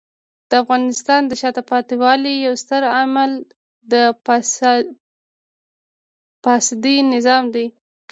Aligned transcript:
د 0.49 0.51
افغانستان 0.63 1.21
د 1.27 1.31
شاته 1.41 1.61
پاتې 1.71 1.95
والي 2.03 2.33
یو 2.45 2.53
ستر 2.63 2.81
عامل 2.95 3.31
د 3.91 3.93
فسادي 6.43 6.97
نظام 7.13 7.43
دی. 7.55 7.65